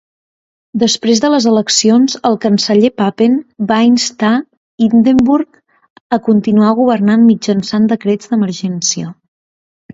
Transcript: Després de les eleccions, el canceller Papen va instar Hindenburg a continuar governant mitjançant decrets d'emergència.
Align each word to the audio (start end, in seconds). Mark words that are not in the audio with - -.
Després 0.83 1.19
de 1.25 1.29
les 1.33 1.45
eleccions, 1.51 2.15
el 2.29 2.37
canceller 2.45 2.91
Papen 3.03 3.37
va 3.73 3.79
instar 3.91 4.33
Hindenburg 4.87 5.61
a 6.19 6.23
continuar 6.31 6.75
governant 6.83 7.31
mitjançant 7.31 7.89
decrets 7.97 8.33
d'emergència. 8.37 9.17